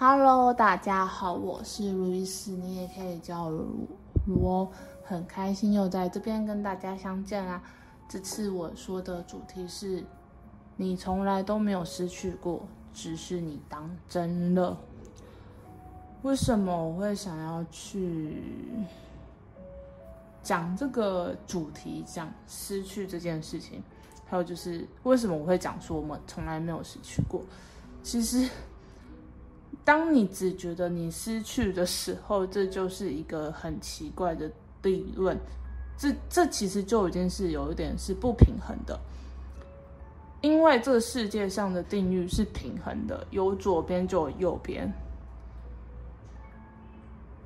[0.00, 3.88] Hello，大家好，我是路易斯，你也可以叫我卢
[4.28, 4.68] 卢哦，
[5.02, 7.60] 很开心又在这边跟大家相见啦。
[8.08, 10.04] 这次我说的主题是，
[10.76, 12.62] 你从来都没有失去过，
[12.94, 14.78] 只是你当真了。
[16.22, 18.40] 为什么我会想要去
[20.44, 23.82] 讲这个主题，讲失去这件事情？
[24.26, 27.42] 还有就是，为什么我会讲说我们从来没有失去过？
[28.04, 28.48] 其实。
[29.88, 34.50] 当你只觉得你失去的时候，这就是一个很奇怪的
[34.82, 35.34] 理论。
[35.96, 39.00] 这这其实就已经是有一点是不平衡的，
[40.42, 44.92] 因为这个世界上的定律是平衡的，有左边就有右边，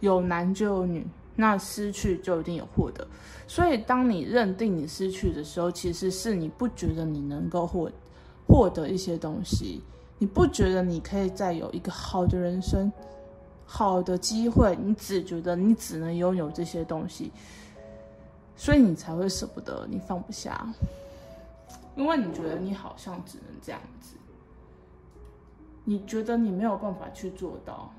[0.00, 1.06] 有男就有女，
[1.36, 3.06] 那失去就一定有获得。
[3.46, 7.88] 所以，当你认定你失去的时候，其实是你不觉得你能够获
[8.48, 9.80] 获得一些东西。
[10.22, 12.92] 你不觉得你可以再有一个好的人生、
[13.66, 14.78] 好的机会？
[14.80, 17.32] 你只觉得你只能拥有这些东西，
[18.54, 20.64] 所以你才会舍不得，你放不下，
[21.96, 24.14] 因为你觉得你好像只能这样子，
[25.82, 27.92] 你觉得你没有办法去做到。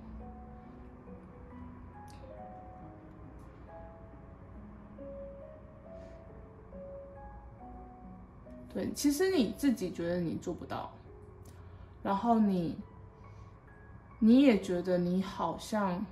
[8.73, 10.89] 对，其实你自己觉得你做不到。
[12.03, 12.77] 然后你，
[14.19, 16.05] 你也觉得你好像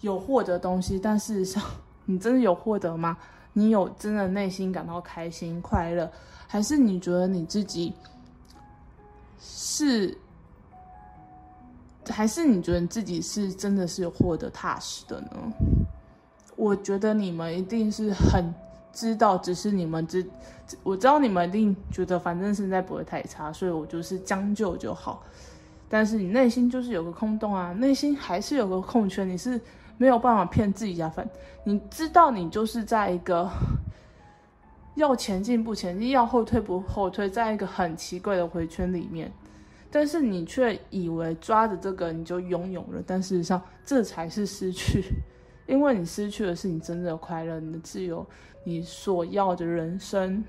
[0.00, 1.62] 有获得东西，但事实上，
[2.06, 3.16] 你真的有获得吗？
[3.52, 6.10] 你有真的内心感到开心快乐，
[6.46, 7.94] 还是你觉得你自己
[9.40, 10.18] 是，
[12.08, 15.30] 还是你觉得你自己是真的是获得踏实的呢？
[16.56, 18.52] 我觉得你们一定是很。
[18.98, 20.26] 知道，只是你们知，
[20.82, 25.22] 我知道你们一定觉得反正现在不会太差，所以我就是将就就好。
[25.88, 29.60] 但是你内心就是有个空洞啊，内心还是有个空缺，你是
[29.98, 31.08] 没有办法骗自己呀。
[31.08, 31.24] 反
[31.62, 33.48] 你知道，你就是在一个
[34.96, 39.30] 要前进不前进，要后退不后退，在一个很奇怪的回圈里面。
[39.92, 45.04] 但是你却以为抓着这个你就拥有了，但事实上这才是失去。
[45.68, 48.26] 因为你失去的是你真正的快乐，你的自由，
[48.64, 50.42] 你所要的人生。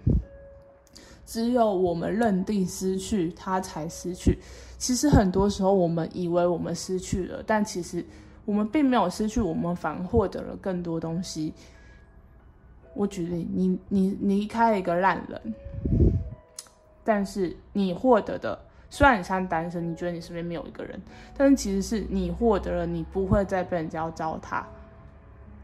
[1.25, 4.39] 只有我们认定失去，它才失去。
[4.79, 8.03] 其实很多时候，我们以为我们失去了，但其实
[8.45, 11.53] 我们并没有失去，我们反而获得了更多东西。
[12.95, 15.53] 我举例，你你离开一个烂人，
[17.03, 18.57] 但是你获得的，
[18.89, 20.99] 虽然你像单身，你觉得你身边没有一个人，
[21.37, 24.63] 但是其实是你获得了，你不会再被人家糟蹋。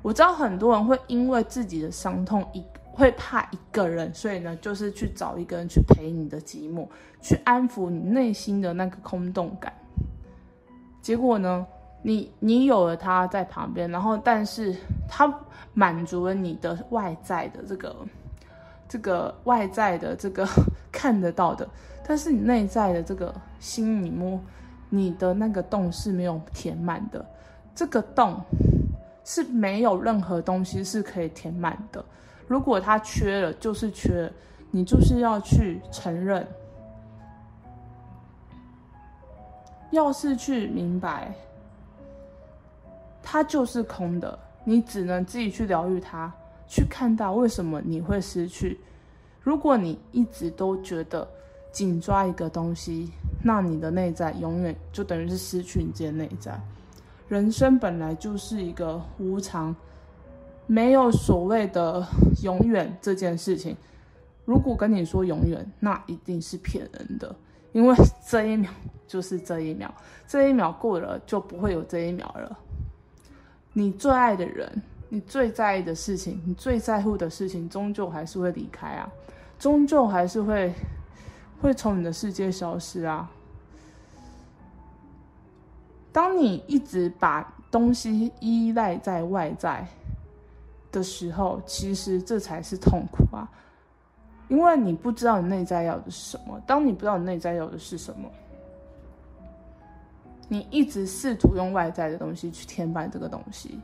[0.05, 6.88] 我知道很多人会因为自己的伤痛一会怕一个人，所以呢，就是去找一个人去陪你的寂寞，
[7.23, 9.73] 去安抚你内心的那个空洞感。
[11.01, 11.66] 结果呢，
[12.03, 14.75] 你你有了他在旁边，然后但是
[15.09, 15.27] 他
[15.73, 17.95] 满足了你的外在的这个
[18.87, 20.47] 这个外在的这个
[20.93, 21.67] 看得到的，
[22.07, 24.39] 但是你内在的这个心里摸
[24.87, 27.25] 你的那个洞是没有填满的，
[27.73, 28.39] 这个洞。
[29.25, 32.05] 是没有任何东西是可以填满的。
[32.47, 34.31] 如果它缺了，就是缺了，
[34.71, 36.47] 你就是要去承认。
[39.91, 41.33] 要是去明白，
[43.23, 46.31] 它就是空的，你只能自己去疗愈它，
[46.67, 48.79] 去看到为什么你会失去。
[49.41, 51.27] 如果你一直都觉得
[51.71, 53.11] 紧抓一个东西，
[53.43, 56.59] 那你的内在永远就等于是失去你自己的内在。
[57.27, 59.75] 人生本来就是一个无常，
[60.67, 62.05] 没有所谓的
[62.43, 63.75] 永远这件事情。
[64.45, 67.35] 如果跟你说永远，那一定是骗人的，
[67.71, 67.95] 因为
[68.27, 68.71] 这一秒
[69.07, 69.91] 就是这一秒，
[70.27, 72.59] 这一秒过了就不会有这一秒了。
[73.73, 79.11] 你最爱的人，你最在意的事情，你最在乎的事情，终究还是会离开啊，
[79.57, 80.71] 终究还是会
[81.59, 83.31] 会从你的世界消失啊。
[86.16, 89.85] 当你一直把东西依赖在外在
[90.90, 93.46] 的时候，其实这才是痛苦啊！
[94.47, 96.58] 因为你不知道你内在要的是什么。
[96.66, 98.32] 当你不知道你内在要的是什么，
[100.47, 103.78] 你一直试图用外在的东西去填满这个东西，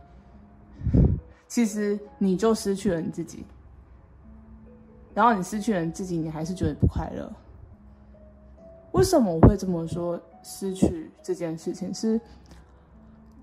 [1.50, 3.44] 其实你就失去了你自己。
[5.13, 7.30] 然后你失去了你自己，你还是觉得不快乐。
[8.94, 10.18] 为什么我会这么说？
[10.43, 12.19] 失去这件事情是，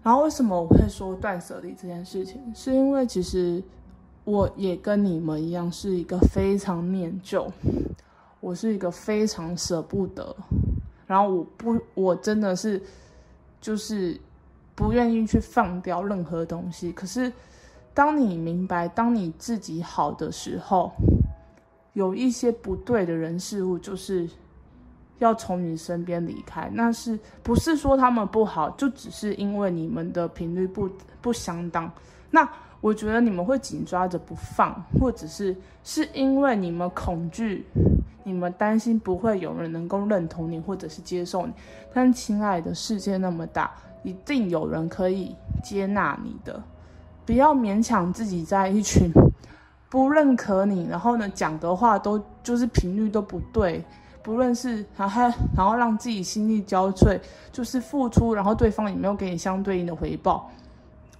[0.02, 2.40] 然后为什么我会说断舍离这件事情？
[2.54, 3.62] 是因为其实
[4.24, 7.50] 我也跟你们一样，是一个非常念旧，
[8.40, 10.36] 我是一个非常舍不得
[11.06, 12.80] 然后我不，我真的是
[13.60, 14.18] 就是
[14.74, 16.92] 不愿意去放掉任何东西。
[16.92, 17.32] 可是，
[17.94, 20.92] 当你明白，当你自己好的时候，
[21.94, 24.28] 有一些不对的人事物，就是
[25.18, 26.70] 要从你身边离开。
[26.72, 31.90] 那是不是说他们不好，就只是因为你们的频率不不相当？
[32.30, 32.48] 那
[32.80, 37.66] 我觉得你们会紧抓着不放，或者是是因为你们恐惧。
[38.24, 41.52] 你们担心不会有人能够认同你，或者是接受你，
[41.94, 43.72] 但亲爱的，世界那么大，
[44.02, 46.62] 一定有人可以接纳你的。
[47.24, 49.10] 不要勉强自己在一群
[49.88, 53.82] 不认可你，然后呢讲的话都就是频率都不对，
[54.28, 55.22] 不论是然后
[55.56, 57.18] 然后让自己心力交瘁，
[57.50, 60.50] 就是付出，然后对方也没有给你相对应的回报，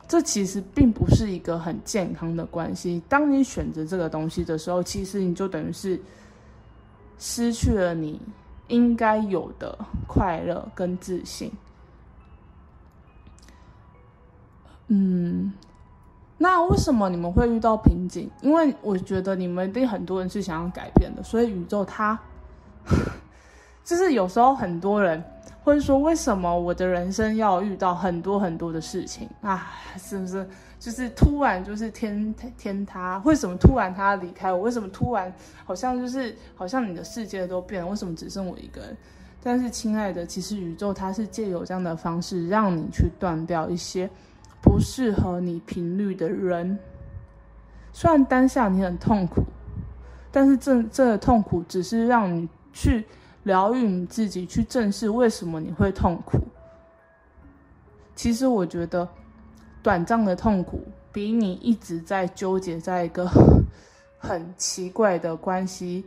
[0.07, 3.03] 这其实并不是一个很健康的关系。
[3.09, 5.99] 当你选择这个东西的时候，其实你就等于是。
[7.21, 8.21] 失去了你
[8.69, 9.77] 应该有的
[10.07, 11.51] 快乐跟自信。
[14.87, 15.53] 嗯，
[16.37, 18.31] 那为什么你们会遇到瓶颈？
[18.41, 22.17] 因为我觉得你们一定很多人是想要改变的，所以宇宙它，
[23.85, 25.23] 就是有时候很多人
[25.63, 29.69] 会说：为什么我的人生要遇到很多很多的事情啊？
[29.99, 30.47] 是不是？
[30.79, 34.61] 就是突然就是天天塌，为什么突然他离开我？
[34.61, 35.33] 为什么突然
[35.65, 37.89] 好像就是好像你的世界都变了？
[37.89, 38.97] 为什么只剩我一个人？
[39.43, 44.09] 但是亲爱的，其实宇宙它是借由这样的方式让你去断掉一些
[44.61, 46.79] 不适合你频率的人。
[47.93, 49.43] 虽然当下你很痛苦，
[50.31, 53.05] 但是这这个痛苦只是让你去
[53.43, 56.39] 疗愈你自己，去正视为什么你会痛苦。
[58.15, 59.09] 其实我觉得。
[59.81, 60.83] 短暂的痛苦
[61.13, 63.27] 比你一直在纠结在一个
[64.19, 66.05] 很奇怪的关系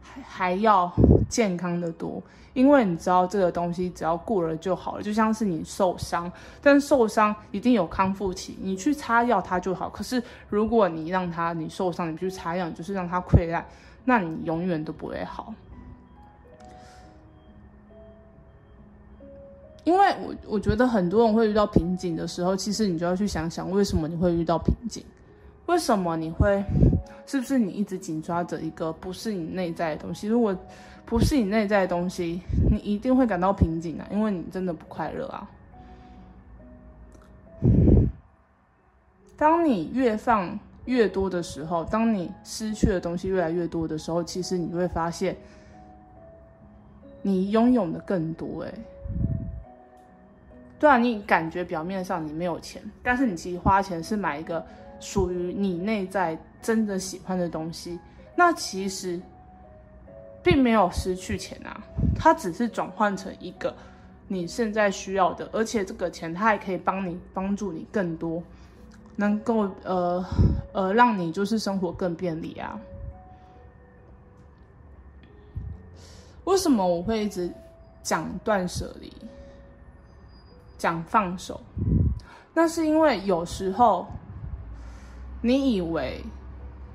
[0.00, 0.90] 还还要
[1.28, 2.22] 健康的多，
[2.54, 6.30] 因为你知道这个东西只要过了就好了，就像是你受伤，
[6.62, 9.90] 但受伤一定有康复期，你去擦药它就好。
[9.90, 13.66] 可是如果你让它你受伤，你去擦药，你就是让它溃烂，
[14.04, 15.52] 那你永远都不会好。
[19.86, 25.00] 因为我我觉得很多人会遇到瓶颈的时候，其实你就要去想想，为什么你会遇到瓶颈？
[25.66, 26.60] 为什么你会？
[27.24, 30.26] 是不是你一直紧抓着一个不是你内在的东西？
[30.26, 30.56] 如果
[31.04, 35.48] 不是你内在的东西，你一定会感到瓶颈啊，因为你真的不快乐啊。
[39.36, 45.36] 当你越放越多的时候，当你失去的东西越来越多的时候，其实你会发现，
[47.22, 48.74] 你拥有的更多欸。
[50.78, 54.64] 对啊，你感觉表面上你没有钱，但是你其实花钱是买一个
[55.00, 57.98] 属于你内在真的喜欢的东西，
[58.34, 59.20] 那其实
[60.42, 61.82] 并没有失去钱啊，
[62.14, 63.74] 它只是转换成一个
[64.28, 68.42] 你现在需要的，而且这个钱它还可以帮你帮助你更多，
[69.16, 70.24] 能够呃
[70.72, 72.78] 呃让你就是生活更便利啊。
[76.44, 77.50] 为什么我会一直
[78.02, 79.12] 讲断舍离？
[80.86, 81.60] 讲放手，
[82.54, 84.06] 那是因为有时候
[85.40, 86.24] 你以为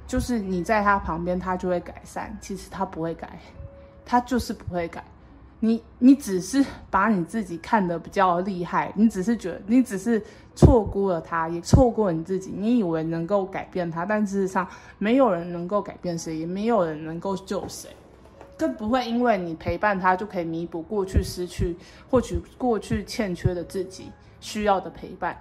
[0.08, 3.38] 就是你在他旁边，他就会改善，其实他不会改，
[4.06, 5.04] 他就是不会改。
[5.60, 10.24] 你你只是把你自己看得比较厉害，你只是觉得你只是
[10.56, 12.50] 错估了他，也错过你自己。
[12.56, 14.66] 你以为能够改变他，但事实上
[15.00, 17.90] 没有人能够改变谁，也没有人能够救谁。
[18.62, 21.76] 更不会因为你陪伴他就可以弥补过去失去，
[22.08, 25.36] 获取过去欠缺的自己需要的陪伴。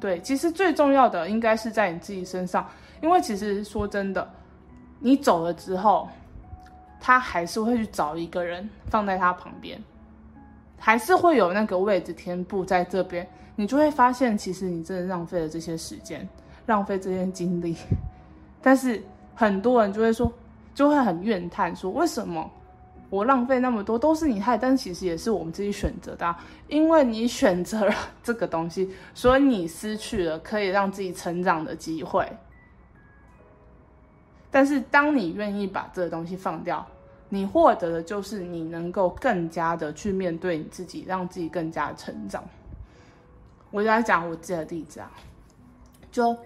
[0.00, 2.68] 对，其实最重要的应该是在你自己身上，
[3.00, 4.28] 因为其实说真的，
[4.98, 6.08] 你走了之后，
[6.98, 9.80] 他还是会去找一个人放在他旁边，
[10.80, 16.28] 还是会有那个位置填补在这边，你就会发现，其实你真的浪费了这些时间，
[16.66, 17.76] 浪费这些精力，
[18.60, 19.00] 但是。
[19.38, 20.32] 很多人就会说，
[20.74, 22.50] 就会很怨叹说，为什么
[23.08, 24.58] 我浪费那么多都是你害？
[24.58, 32.28] 但其实也是我们自己选择的啊，因为你选择了这个东西，所以你失去了可以让自己成长的机会。
[34.50, 36.84] 但是当你愿意把这个东西放掉，
[37.28, 42.42] 你获得的就是你能够更加的去面对你自己，让自己更加成长。
[43.70, 45.08] 我就在讲我自己的例子啊，
[46.10, 46.36] 就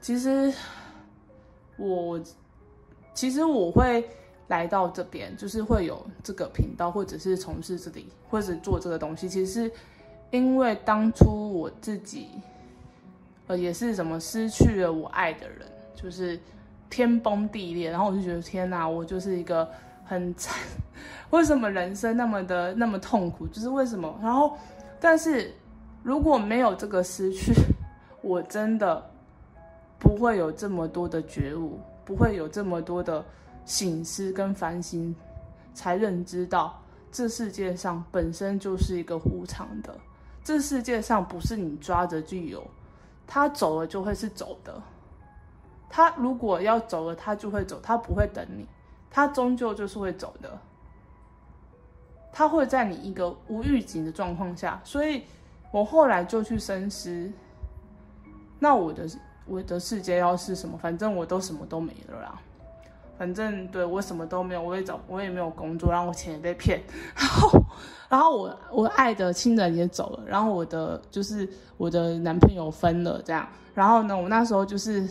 [0.00, 0.52] 其实
[1.80, 2.20] 我。
[3.12, 4.08] 其实我会
[4.46, 9.28] 来到这边，就是会有这个频道，或者是从事这里，或者做这个东西。
[9.28, 9.72] 其实是
[10.30, 12.28] 因为当初我自己，
[13.48, 16.38] 呃，也是怎么失去了我爱的人，就是
[16.88, 19.68] 天崩地裂，然后我就觉得天哪，我就是一个
[20.04, 20.56] 很惨，
[21.30, 23.46] 为什么人生那么的那么痛苦？
[23.48, 24.18] 就是为什么？
[24.22, 24.56] 然后，
[25.00, 25.52] 但是
[26.04, 27.52] 如果没有这个失去，
[28.22, 29.09] 我真的
[30.00, 33.24] 不会有这么多的觉悟，不会有这么多的
[33.64, 35.14] 醒思跟反省，
[35.72, 39.94] 才认知到这世界上本身就是一个无常的。
[40.42, 42.66] 这世界上不是你抓着就有，
[43.26, 44.82] 他走了就会是走的。
[45.88, 48.66] 他如果要走了，他就会走，他不会等你。
[49.10, 50.58] 他终究就是会走的，
[52.32, 55.24] 他会在你一个无预警的状况下，所以
[55.72, 57.30] 我后来就去深思，
[58.60, 59.08] 那我的
[59.46, 60.78] 我的世界要是什么？
[60.78, 62.40] 反正我都什么都没了啦，
[63.18, 66.82] 反正对我什么都没有，我也找我也没有工作，然后我钱也被骗，
[67.16, 67.64] 然后
[68.08, 75.08] 然后我我爱的亲人也走了，然后我的就是我的男朋友分了这样，然后呢，我那时候就是。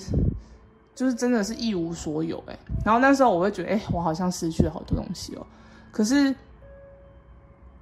[0.96, 5.48] 就是真的是一无所有哎，然后那时候我会觉得哎，我好像失去了好多东西哦。
[5.94, 6.36] 可是，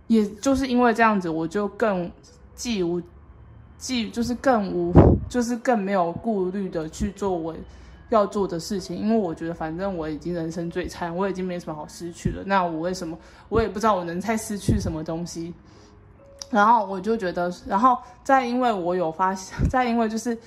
[0.06, 2.12] 也就是因为这样子，我就更
[2.54, 3.02] 既无
[3.76, 4.94] 既就是更无
[5.30, 7.56] 就是更没有顾虑的去做我
[8.10, 12.44] 要做的事情，因为我觉得反正我已经人生最惨，我已经没什么好失去了。
[12.46, 13.18] 那我为什么
[13.50, 15.54] 我也不知道我能再失去什么东西？
[16.50, 20.38] 然后我就觉得，然后再因为我有发现，再因为就是。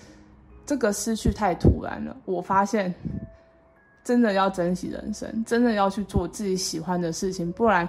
[0.66, 2.94] 这个失去太突然了，我发现
[4.04, 7.88] 真的要珍惜人生，真的要去做自己喜欢的事情，不然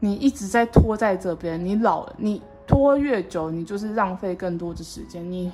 [0.00, 5.50] 你一直在拖在这边，你老了，你拖越久，你就是浪费更多的时间，你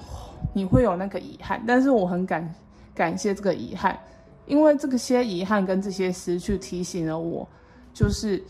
[0.52, 1.62] 你会有那个遗憾。
[1.66, 2.54] 但是我很感
[2.94, 3.98] 感谢这个遗憾，
[4.44, 7.48] 因为这些遗憾跟这些失去提醒了我，
[7.94, 8.44] 就是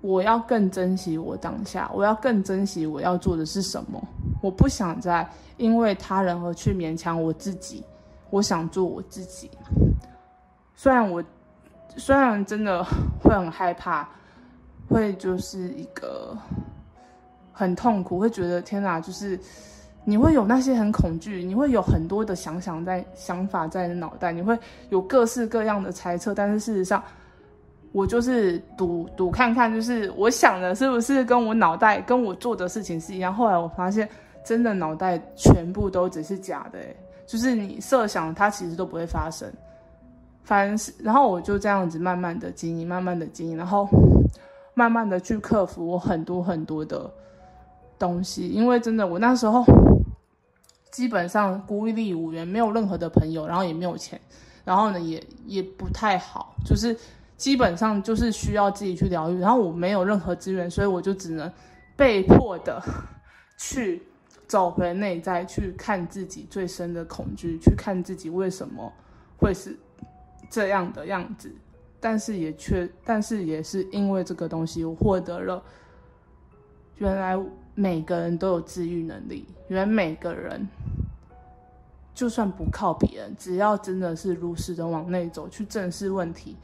[0.00, 4.02] 我要更珍惜我当下，我要更珍惜我要做的是什么，
[4.40, 5.28] 我不想再。
[5.58, 7.84] 因为他人而去勉强我自己，
[8.30, 9.50] 我想做我自己。
[10.74, 11.22] 虽然我，
[11.98, 12.82] 虽然真的
[13.20, 14.08] 会很害怕，
[14.88, 16.34] 会就是一个
[17.58, 19.36] 很痛苦，会觉得天哪，就是
[20.04, 24.56] 你会有那些很恐惧，你会有很多的想想在想法在你脑袋，你会
[24.90, 26.32] 有各式各样的猜测。
[26.32, 27.02] 但是事实上，
[27.90, 33.34] 我就是赌赌看看，就是我想的是不是跟我脑袋跟我做的事情是一样。
[33.34, 34.08] 后来我发现。
[34.44, 36.78] 真的脑袋全部都只是假的，
[37.26, 39.46] 就是你设想它其实都不会发生。
[40.42, 43.86] 反是，然后我就这样子慢慢的经营，慢慢的经营，然后
[44.72, 47.10] 慢慢的去克服我很多很多的
[47.98, 48.48] 东西。
[48.48, 49.64] 因为真的，我那时候
[50.90, 54.20] 基本上孤立无援，没有任何的朋友，然后也没有钱，
[54.64, 56.96] 然后呢也也不太好，就是
[57.36, 59.38] 基本上就是需要自己去疗愈。
[59.38, 61.50] 然后我没有任何资源，所以我就只能
[61.96, 62.82] 被迫的
[63.58, 64.02] 去。
[64.46, 68.90] 走回内在去看自己最深的恐惧，去看自己为什么
[69.36, 69.78] 会是
[70.48, 71.54] 这样的样子，
[72.00, 75.62] 但是也却，但是也是因为这个东西，我获得了
[76.96, 77.36] 原来
[77.78, 80.68] 每个人都有治愈能力，原来每个人
[82.12, 86.56] 就算不靠别人，只要真的是如实的往内走，去正视问题，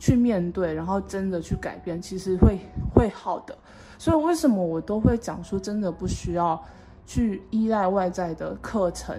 [0.00, 2.58] 去面对，然后真的去改变，其实会
[2.92, 3.56] 会好的。
[3.98, 6.60] 所以为什么我都会讲说，真的不需要。
[7.06, 9.16] 去依赖外在的课程，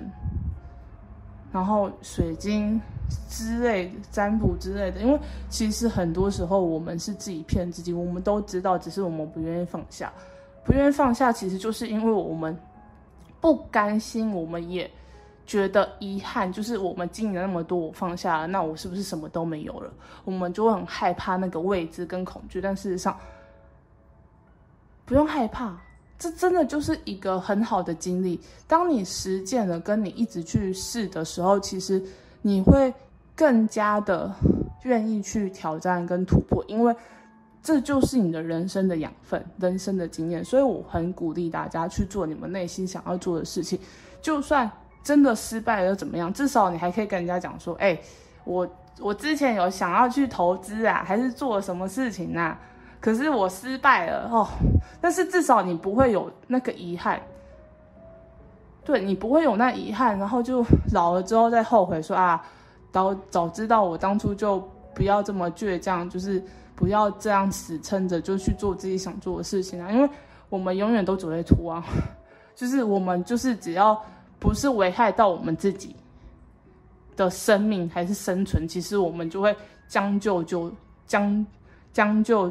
[1.51, 2.79] 然后水晶
[3.27, 5.19] 之类占卜之类的，因为
[5.49, 10.13] 其实很多时候我们是自己骗自己，我们都知道，只是我们不愿意放下，
[10.63, 12.57] 不愿意放下，其实就是因为我们
[13.41, 14.89] 不甘心，我们也
[15.45, 19.91] 觉得遗憾，就是我们经历了那么多，我放下了，那我是不是什么都没有了？
[20.25, 23.17] 我们就会很害怕那个未知跟恐惧，但事实上
[25.05, 25.75] 不用害怕。
[26.19, 28.37] 这真的就是一个很好的经历。
[28.67, 32.03] 当你实践了，跟你一直去试的时候，其实
[32.41, 32.93] 你会
[33.33, 34.29] 更加的
[34.83, 36.93] 愿意去挑战跟突破，因为
[37.61, 40.43] 这就是你的人生的养分、人生的经验。
[40.43, 43.79] 所以我很鼓励大家去做你们内心想要做的事情，
[44.21, 44.69] 就算
[45.03, 46.31] 真的失败了又怎么样？
[46.33, 47.99] 至少你还可以跟人家讲说：“哎，
[48.43, 48.67] 我
[48.99, 52.59] 我之前有想要去投资啊，还是做了什么事情啊？”
[53.01, 54.45] 可是我失败了哦，
[54.99, 57.21] 但是至少你不会有那个遗憾，
[58.83, 60.61] 对，你不会有那遗憾，然后就
[60.91, 62.45] 老了之后再后悔说啊，
[62.91, 64.61] 早早知道我当初就
[64.93, 66.43] 不要这么倔强，就是
[66.79, 70.09] 不要这样死撑着就去做自己想做的事情啊，因为
[70.47, 71.83] 我们永远都只会拖啊，
[72.55, 74.01] 就是我们就是只要
[74.39, 75.93] 不是危害到我们自己
[77.17, 79.53] 的生命还是生存，其实我们就会
[79.89, 80.71] 将就就
[81.05, 81.45] 将
[81.91, 82.49] 将就。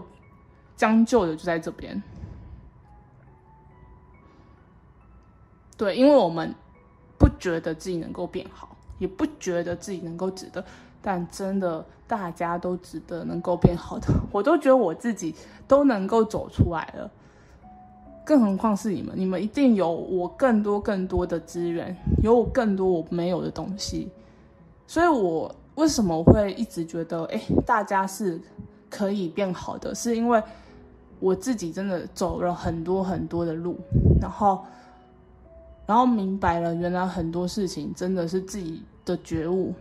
[0.79, 2.01] 将就的就在这边，
[5.77, 6.55] 对，因为我们
[7.19, 10.65] 不觉得自己能够变好，也不觉得自己能够值得，
[11.09, 15.35] 但真的大家都值得能够变好的， 我都觉得我自己
[15.67, 17.11] 都能够走出来了，
[18.27, 24.11] 更何况是你们，你们一定有我更多更多的资源，有我更多我没有的东西，
[24.87, 28.39] 所以我为什么会一直觉得，哎，大家是
[28.91, 30.43] 可以变好的，是因为
[31.21, 33.79] 我自己真的走了很多很多的路，
[34.21, 34.63] 然后。
[35.87, 39.73] 然后明白了，原来很多事情真的是自己的觉悟，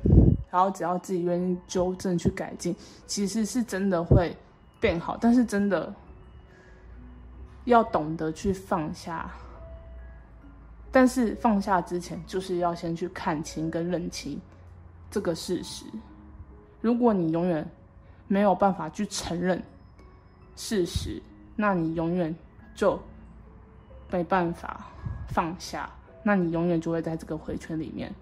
[0.49, 2.75] 然后只要自己愿意纠正去改进，
[3.05, 4.35] 其实是真的会
[4.79, 5.17] 变好。
[5.19, 5.93] 但是真的
[7.65, 9.29] 要懂得去放下，
[10.91, 14.39] 但是放下之前，就是要先去看清跟认清
[15.11, 15.85] 这个事实。
[16.79, 17.67] 如果你永远
[18.27, 19.61] 没有办法去承认
[20.55, 21.21] 事实，
[21.55, 22.33] 那你永远
[22.73, 22.99] 就
[24.09, 24.87] 没办法
[25.27, 25.89] 放下。
[26.23, 28.13] 那你永远就会在这个回圈里面。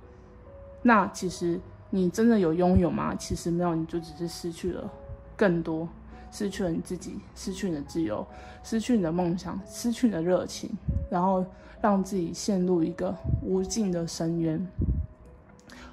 [0.84, 1.60] 那其实
[1.96, 3.16] 你真的有拥有吗？
[3.16, 4.92] 其实没有，你就只是失去了
[5.38, 5.88] 更多，
[6.30, 8.28] 失去了你自己，失去你的自由，
[8.64, 10.70] 失去你的梦想，失去你的热情，
[11.10, 11.46] 然后
[11.80, 14.68] 让自己陷入一个无尽的深渊，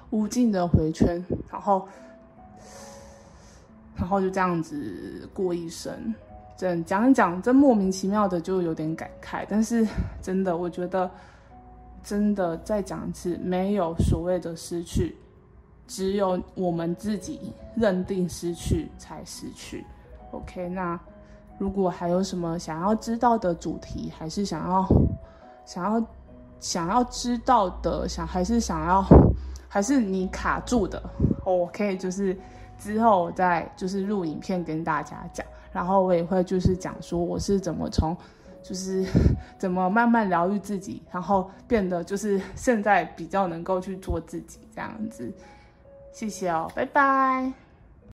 [0.09, 1.87] 无尽的回圈，然后，
[3.95, 6.13] 然后就这样子过一生。
[6.57, 9.45] 真讲一讲，真莫名其妙的就有点感慨。
[9.47, 9.87] 但是
[10.21, 11.09] 真的，我觉得。
[12.05, 15.15] 真的再讲一次，没有所谓的失去，
[15.93, 19.85] 只有我们自己认定失去才失去。
[20.31, 20.99] OK，那
[21.59, 24.87] 如果还有什么想要知道的主题，还是想要
[25.65, 26.07] 想要
[26.59, 29.05] 想要知道的，想还是想要
[29.69, 30.99] 还是你卡住的，
[31.45, 32.35] 我可以就是
[32.75, 38.17] 之后再就是录影片跟大家讲，然后我也会就是讲说我是怎么从。
[38.63, 39.05] 就是
[39.57, 45.29] 怎么慢慢疗愈自己，然后变得就是现在比较能够去做自己这样子。
[46.13, 47.62] 谢谢哦，拜拜。